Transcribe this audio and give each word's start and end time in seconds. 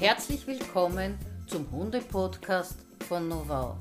Herzlich 0.00 0.46
willkommen 0.46 1.18
zum 1.46 1.70
Hunde-Podcast 1.70 2.86
von 3.06 3.28
Novau. 3.28 3.76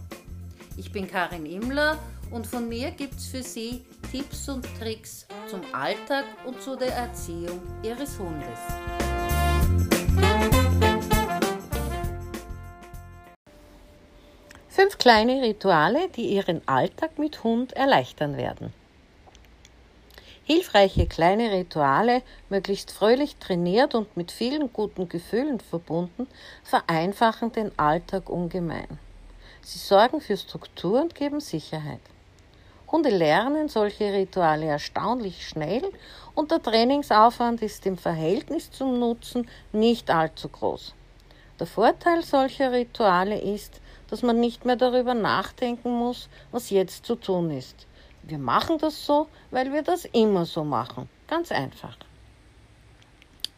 Ich 0.76 0.92
bin 0.92 1.08
Karin 1.08 1.46
Immler 1.46 1.98
und 2.30 2.46
von 2.46 2.68
mir 2.68 2.92
gibt 2.92 3.16
es 3.16 3.28
für 3.28 3.42
Sie 3.42 3.86
Tipps 4.12 4.50
und 4.50 4.68
Tricks 4.78 5.26
zum 5.48 5.62
Alltag 5.72 6.26
und 6.46 6.62
zu 6.62 6.76
der 6.76 6.94
Erziehung 6.94 7.62
Ihres 7.84 8.20
Hundes. 8.20 8.60
Fünf 14.68 14.98
kleine 14.98 15.42
Rituale, 15.42 16.10
die 16.18 16.34
Ihren 16.34 16.68
Alltag 16.68 17.18
mit 17.18 17.46
Hund 17.46 17.72
erleichtern 17.78 18.36
werden. 18.36 18.74
Hilfreiche 20.52 21.06
kleine 21.06 21.52
Rituale, 21.52 22.24
möglichst 22.50 22.90
fröhlich 22.90 23.36
trainiert 23.36 23.94
und 23.94 24.18
mit 24.18 24.32
vielen 24.32 24.74
guten 24.74 25.08
Gefühlen 25.08 25.60
verbunden, 25.60 26.26
vereinfachen 26.64 27.52
den 27.52 27.72
Alltag 27.78 28.32
ungemein. 28.32 28.98
Sie 29.62 29.78
sorgen 29.78 30.22
für 30.22 30.36
Struktur 30.36 31.04
und 31.04 31.14
geben 31.14 31.40
Sicherheit. 31.40 32.00
Hunde 32.92 33.12
lernen 33.12 33.70
solche 33.70 34.12
Rituale 34.12 34.66
erstaunlich 34.66 35.48
schnell 35.48 35.84
und 36.34 36.50
der 36.50 36.64
Trainingsaufwand 36.64 37.62
ist 37.62 37.86
im 37.86 38.00
Verhältnis 38.00 38.72
zum 38.72 38.98
Nutzen 38.98 39.48
nicht 39.72 40.10
allzu 40.10 40.50
groß. 40.50 40.96
Der 41.60 41.68
Vorteil 41.68 42.24
solcher 42.24 42.72
Rituale 42.72 43.40
ist, 43.40 43.82
dass 44.10 44.24
man 44.24 44.40
nicht 44.40 44.66
mehr 44.66 44.78
darüber 44.78 45.14
nachdenken 45.14 45.92
muss, 45.92 46.28
was 46.52 46.72
jetzt 46.72 47.06
zu 47.06 47.14
tun 47.14 47.52
ist. 47.52 47.86
Wir 48.30 48.38
machen 48.38 48.78
das 48.78 49.08
so, 49.08 49.28
weil 49.50 49.74
wir 49.74 49.82
das 49.82 50.06
immer 50.06 50.46
so 50.46 50.64
machen. 50.64 51.10
Ganz 51.28 51.52
einfach. 51.52 51.98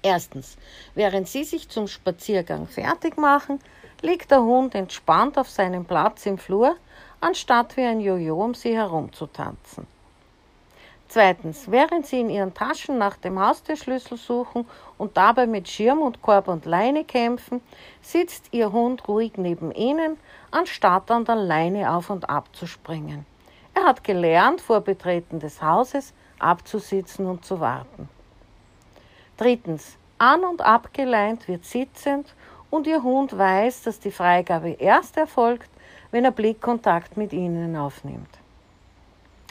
Erstens, 0.02 0.56
während 0.96 1.28
Sie 1.28 1.44
sich 1.44 1.68
zum 1.68 1.88
Spaziergang 1.88 2.68
fertig 2.68 3.18
machen, 3.18 3.60
liegt 4.02 4.32
der 4.32 4.42
Hund 4.42 4.74
entspannt 4.74 5.38
auf 5.38 5.50
seinem 5.50 5.84
Platz 5.84 6.26
im 6.26 6.38
Flur, 6.38 6.78
anstatt 7.20 7.76
wie 7.76 7.84
ein 7.84 8.00
Jojo 8.00 8.42
um 8.42 8.54
Sie 8.54 8.74
herumzutanzen. 8.74 9.86
Zweitens, 11.10 11.70
während 11.70 12.08
Sie 12.08 12.22
in 12.22 12.30
Ihren 12.30 12.54
Taschen 12.54 12.98
nach 12.98 13.18
dem 13.18 13.38
Haustürschlüssel 13.38 14.18
suchen 14.18 14.66
und 14.98 15.18
dabei 15.18 15.48
mit 15.48 15.68
Schirm 15.68 16.02
und 16.02 16.22
Korb 16.22 16.48
und 16.48 16.64
Leine 16.66 17.04
kämpfen, 17.04 17.60
sitzt 18.02 18.46
Ihr 18.54 18.72
Hund 18.72 19.06
ruhig 19.10 19.34
neben 19.36 19.74
Ihnen, 19.74 20.16
anstatt 20.50 21.12
an 21.12 21.26
der 21.26 21.36
Leine 21.36 21.94
auf 21.94 22.10
und 22.10 22.30
ab 22.30 22.48
zu 22.54 22.66
springen. 22.66 23.26
Er 23.74 23.84
hat 23.84 24.04
gelernt, 24.04 24.62
vor 24.62 24.82
Betreten 24.82 25.40
des 25.40 25.62
Hauses 25.62 26.14
abzusitzen 26.40 27.26
und 27.26 27.46
zu 27.46 27.60
warten. 27.60 28.10
Drittens. 29.38 29.98
An- 30.18 30.44
und 30.44 30.62
abgeleint 30.62 31.48
wird 31.48 31.66
sitzend 31.66 32.36
und 32.70 32.86
Ihr 32.86 33.02
Hund 33.02 33.36
weiß, 33.36 33.84
dass 33.84 34.00
die 34.00 34.12
Freigabe 34.12 34.72
erst 34.72 35.18
erfolgt, 35.18 35.70
wenn 36.12 36.26
er 36.26 36.32
Blickkontakt 36.32 37.18
mit 37.18 37.34
Ihnen 37.34 37.76
aufnimmt. 37.76 38.30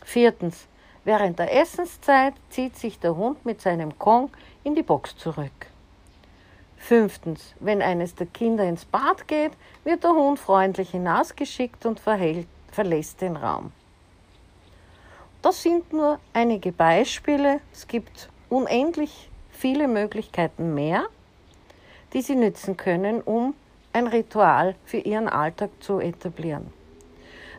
Viertens. 0.04 0.66
Während 1.02 1.38
der 1.38 1.56
Essenszeit 1.56 2.34
zieht 2.50 2.77
sich 2.77 2.98
der 3.00 3.16
Hund 3.16 3.44
mit 3.44 3.60
seinem 3.60 3.98
Kong 3.98 4.30
in 4.64 4.74
die 4.74 4.82
Box 4.82 5.16
zurück. 5.16 5.66
Fünftens. 6.77 7.55
Wenn 7.58 7.82
eines 7.82 8.14
der 8.14 8.27
Kinder 8.27 8.64
ins 8.64 8.84
Bad 8.84 9.27
geht, 9.27 9.52
wird 9.82 10.05
der 10.05 10.12
Hund 10.12 10.38
freundlich 10.38 10.90
hinausgeschickt 10.90 11.86
und 11.86 12.00
verhält, 12.00 12.46
verlässt 12.70 13.22
den 13.22 13.36
Raum. 13.36 13.72
Das 15.42 15.62
sind 15.62 15.91
nur 15.94 16.19
einige 16.34 16.70
Beispiele. 16.70 17.60
Es 17.72 17.88
gibt 17.88 18.28
unendlich 18.50 19.30
viele 19.50 19.88
Möglichkeiten 19.88 20.74
mehr, 20.74 21.06
die 22.12 22.20
Sie 22.20 22.34
nützen 22.34 22.77
können, 22.77 23.23
um 23.23 23.55
ein 23.95 24.06
Ritual 24.06 24.74
für 24.84 24.98
Ihren 24.98 25.28
Alltag 25.28 25.70
zu 25.80 25.98
etablieren. 25.98 26.70